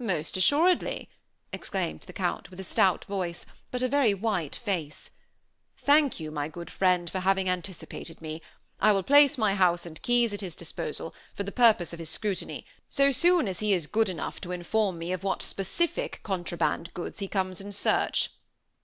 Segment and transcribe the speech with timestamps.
[0.00, 1.08] "Most assuredly,"
[1.52, 5.10] exclaimed the Count, with a stout voice, but a very white face.
[5.76, 8.42] "Thank you, my good friend, for having anticipated me.
[8.80, 12.10] I will place my house and keys at his disposal, for the purpose of his
[12.10, 16.92] scrutiny, so soon as he is good enough to inform me of what specific contraband
[16.92, 18.30] goods he comes in search."